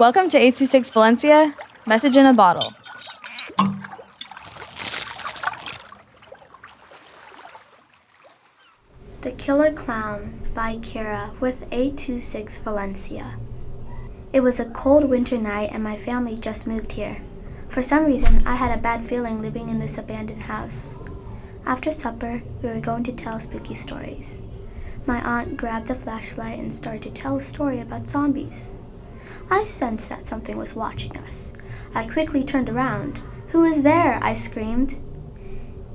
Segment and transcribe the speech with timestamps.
[0.00, 1.54] Welcome to 826 Valencia,
[1.86, 2.72] message in a bottle.
[9.20, 13.36] The Killer Clown by Keira with 826 Valencia.
[14.32, 17.20] It was a cold winter night and my family just moved here.
[17.68, 20.98] For some reason, I had a bad feeling living in this abandoned house.
[21.66, 24.40] After supper, we were going to tell spooky stories.
[25.04, 28.76] My aunt grabbed the flashlight and started to tell a story about zombies.
[29.50, 31.52] I sensed that something was watching us.
[31.92, 33.20] I quickly turned around.
[33.48, 34.20] Who is there?
[34.22, 35.00] I screamed.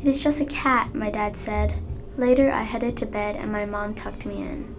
[0.01, 1.73] It is just a cat, my dad said.
[2.17, 4.75] Later, I headed to bed and my mom tucked me in.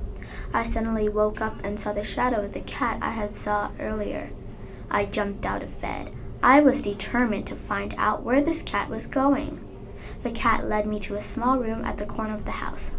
[0.52, 4.28] I suddenly woke up and saw the shadow of the cat I had saw earlier.
[4.90, 6.12] I jumped out of bed.
[6.42, 9.58] I was determined to find out where this cat was going.
[10.22, 12.90] The cat led me to a small room at the corner of the house.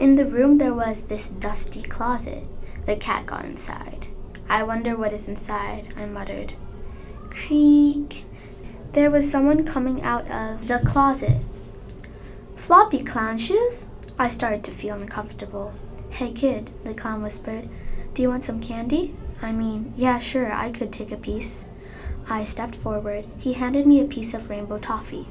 [0.00, 2.44] In the room, there was this dusty closet.
[2.86, 4.08] The cat got inside.
[4.54, 6.52] I wonder what is inside, I muttered.
[7.28, 8.24] Creak.
[8.92, 11.42] There was someone coming out of the closet.
[12.54, 13.88] Floppy clown shoes?
[14.16, 15.74] I started to feel uncomfortable.
[16.08, 17.68] Hey kid, the clown whispered.
[18.14, 19.16] Do you want some candy?
[19.42, 21.66] I mean, yeah, sure, I could take a piece.
[22.28, 23.26] I stepped forward.
[23.36, 25.26] He handed me a piece of rainbow toffee.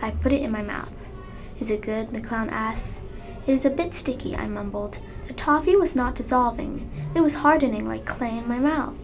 [0.00, 1.10] I put it in my mouth.
[1.58, 2.10] Is it good?
[2.10, 3.02] the clown asked.
[3.44, 5.00] It is a bit sticky, I mumbled.
[5.26, 6.88] The toffee was not dissolving.
[7.12, 8.96] It was hardening like clay in my mouth.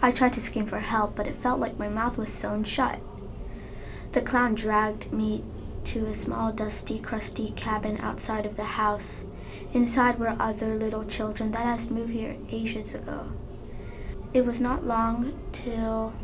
[0.00, 2.98] I tried to scream for help, but it felt like my mouth was sewn shut.
[4.10, 5.44] The clown dragged me
[5.84, 9.26] to a small, dusty, crusty cabin outside of the house.
[9.72, 13.30] Inside were other little children that had moved here ages ago.
[14.34, 16.14] It was not long till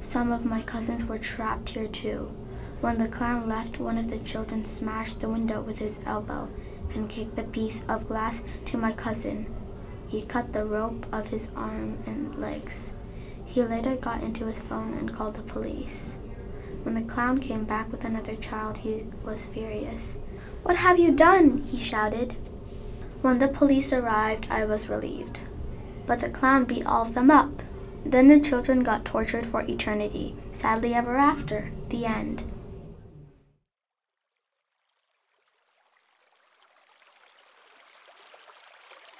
[0.00, 2.34] some of my cousins were trapped here too.
[2.80, 6.48] When the clown left, one of the children smashed the window with his elbow
[6.94, 9.52] and kicked the piece of glass to my cousin.
[10.08, 12.92] He cut the rope of his arm and legs.
[13.44, 16.16] He later got into his phone and called the police.
[16.82, 20.18] When the clown came back with another child, he was furious.
[20.62, 21.58] What have you done?
[21.58, 22.36] he shouted.
[23.22, 25.40] When the police arrived, I was relieved.
[26.06, 27.62] But the clown beat all of them up.
[28.04, 31.70] Then the children got tortured for eternity, sadly ever after.
[31.90, 32.44] The end.